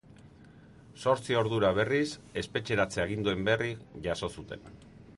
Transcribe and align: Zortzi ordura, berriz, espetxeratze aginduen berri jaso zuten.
Zortzi 1.03 1.37
ordura, 1.41 1.69
berriz, 1.81 2.07
espetxeratze 2.45 3.05
aginduen 3.07 3.49
berri 3.51 3.71
jaso 4.09 4.35
zuten. 4.39 4.71